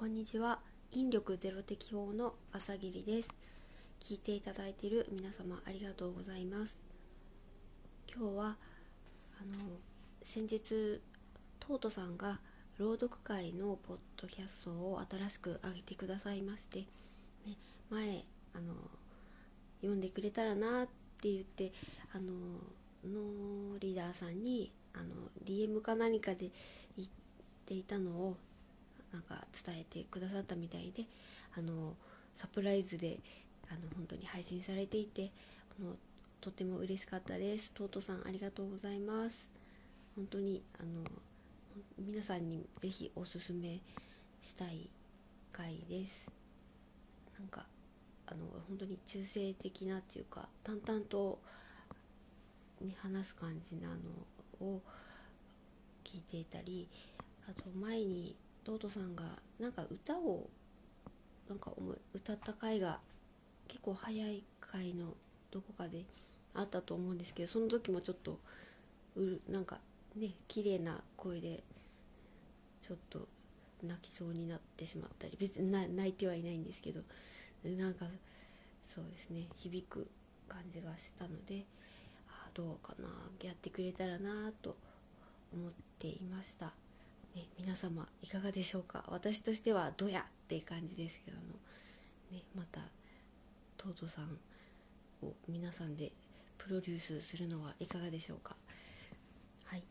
[0.00, 0.60] こんにちは。
[0.92, 3.36] 引力ゼロ適法の朝霧です。
[4.00, 6.80] 聞いていただいている皆様ありがとうございます。
[8.10, 8.56] 今日は
[9.38, 9.58] あの
[10.22, 11.02] 先日
[11.58, 12.40] トートさんが
[12.78, 16.78] 朗読会のポッドキャストを新しく上げてくださいまして、
[17.46, 17.58] ね、
[17.90, 18.24] 前
[18.54, 18.72] あの
[19.82, 20.86] 読んでくれたらなっ
[21.20, 21.72] て言って
[22.14, 22.32] あの
[23.04, 25.04] のリーダーさんにあの
[25.44, 26.48] DM か何かで
[26.96, 27.08] 言っ
[27.66, 28.36] ていたのを
[29.12, 31.04] なんか伝えてくださったみたいで
[31.56, 31.94] あの
[32.36, 33.18] サプライズで
[33.68, 35.30] あの本当に配信されていて
[35.78, 35.96] あの
[36.40, 37.72] とても嬉しかったです。
[37.72, 39.48] トートさんありがとうございます。
[40.16, 41.04] 本当にあの
[41.98, 43.80] 皆さんにぜひおすすめ
[44.42, 44.88] したい
[45.52, 46.28] 回です。
[47.38, 47.66] なんか
[48.26, 48.38] あの
[48.68, 51.38] 本当に中性的なっていうか淡々と、
[52.80, 54.80] ね、話す感じなのを
[56.04, 56.88] 聞いていたり
[57.48, 59.24] あと前にトートさんが
[59.58, 60.48] なんか歌を
[61.48, 61.72] なんか
[62.14, 63.00] 歌った回が
[63.68, 65.14] 結構早い回の
[65.50, 66.04] どこかで
[66.54, 68.38] あったと思うんですけどその時もちょっと
[69.16, 69.78] うなんか
[70.16, 71.62] ね綺麗な声で
[72.82, 73.26] ちょっと
[73.82, 77.00] 泣きそうになってしまったり別に泣いてはいないんですけど
[77.64, 78.06] なんか
[78.94, 80.08] そうですね響く
[80.48, 81.64] 感じがしたので
[82.28, 83.08] あどうかな
[83.42, 84.76] やってくれたらなと
[85.52, 86.72] 思っていました。
[87.34, 89.04] ね、皆様いかがでしょうか？
[89.08, 90.20] 私としてはどや？
[90.20, 91.42] っていう感じですけどの、
[92.32, 92.80] ね、また
[93.76, 94.38] トートさん
[95.24, 96.12] を皆さんで
[96.58, 98.56] プロデュースするのはいかがでしょうか？
[99.64, 99.82] はい。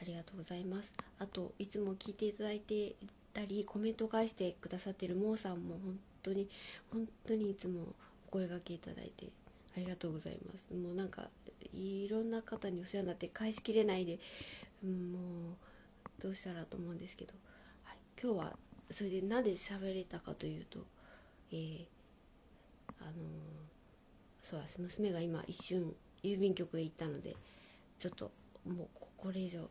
[0.00, 0.92] ありがとうございます。
[1.18, 2.94] あといつも聞いていただいて
[3.34, 6.48] たりコメント返してくださってるモーさんも本当に
[6.92, 7.94] 本当にいつも
[8.28, 9.26] お声がけいただいて
[9.76, 10.74] ありがとうございます。
[10.74, 11.28] もうなんか
[11.74, 14.18] いろんな方にお世話になって返しきれないで、
[14.82, 15.56] もう
[16.20, 17.32] どうしたらと思うんですけど、
[17.84, 18.56] はい、今日は
[18.90, 20.80] それでなぜ喋れたかというと、
[21.52, 21.86] えー、
[23.00, 23.14] あのー、
[24.42, 24.80] そうです。
[24.80, 27.36] 娘が今一瞬郵便局へ行ったので
[27.98, 28.30] ちょっと
[28.66, 29.68] もうこれ以上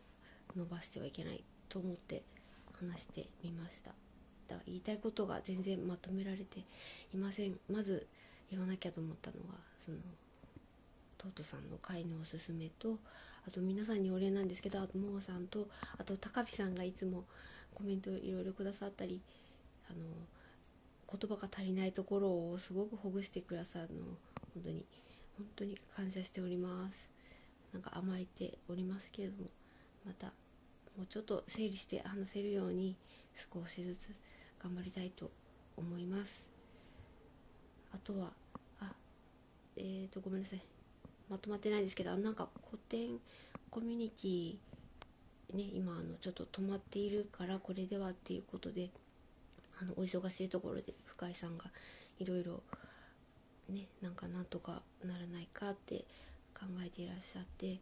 [0.56, 2.24] 伸ばしてはいけないと思って
[2.74, 3.92] 話してみました。
[4.48, 6.60] だから言いたいことが全然まとめられて
[7.14, 7.60] いません。
[7.72, 8.08] まず
[8.50, 9.54] 言わなきゃと思ったのが
[9.86, 9.98] その
[11.20, 12.98] トートさんの会のおすすめと
[13.50, 15.68] あと皆さんにお礼なんですけどあともーさんと
[15.98, 17.24] あと高飛さんがいつも
[17.74, 19.22] コメントいろいろくださったり
[19.90, 20.00] あの
[21.20, 24.04] 言葉が足りないところをすごくほぐしてくださるの
[24.54, 24.86] 本当に
[25.36, 27.10] 本当に感謝しております。
[27.74, 29.50] なんか甘えておりますけれども
[30.06, 30.28] また
[30.96, 32.96] もうちょっと整理して話せるように
[33.52, 34.10] 少しずつ
[34.62, 35.32] 頑張りたいと
[35.76, 36.46] 思います。
[37.94, 38.32] あとは
[38.80, 38.92] あ
[39.76, 40.79] えーとごめんなさい。
[41.30, 43.20] まとまってないんですけどなんか古典
[43.70, 44.56] コミュニティ
[45.56, 48.90] ね今あのちょっと止まっているからこれではっていうことで
[49.82, 51.66] あのお忙しいところで深井さんが
[52.20, 52.62] いろいろ
[53.70, 56.06] ねなんかなんとかならないかって
[56.54, 57.80] 考えていらっしゃって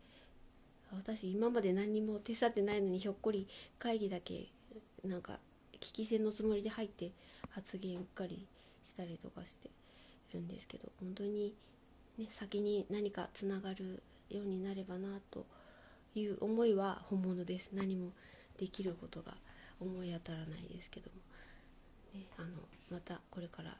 [0.91, 3.47] 私今まで何にも手伝ってないのにひょっこり
[3.79, 4.47] 会議だけ
[5.03, 5.39] なんか
[5.79, 7.11] 聞き戦のつもりで入って
[7.49, 8.45] 発言うっかり
[8.85, 9.69] したりとかして
[10.33, 11.53] るんですけど本当に
[12.17, 15.45] ね、先に何かつながるようになればなと
[16.15, 17.69] いう思いは本物です。
[17.73, 18.11] 何も
[18.57, 19.35] できることが
[19.79, 22.47] 思い当たらないですけども、ね、あの
[22.89, 23.75] またこれから、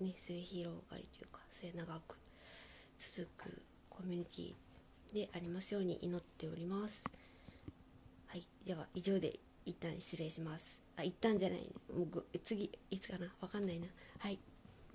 [0.00, 2.16] ね、末広がりというか末長く
[2.98, 7.04] 続くコミュニティでありますように祈っております。
[8.26, 10.78] はいでは以上で一旦失礼します。
[10.96, 11.60] あ一旦じゃない。
[11.60, 11.66] ね
[11.96, 13.26] もう次いつかな。
[13.40, 13.86] わかんないな。
[14.18, 14.38] はい。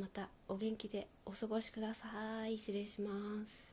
[0.03, 2.57] またお元気でお過ごしください。
[2.57, 3.09] 失礼しま
[3.45, 3.72] す。